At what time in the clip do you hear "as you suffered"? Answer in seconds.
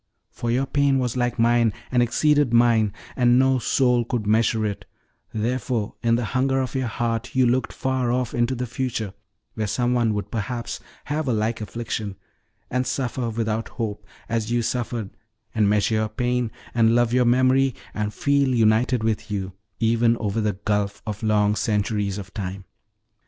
14.27-15.11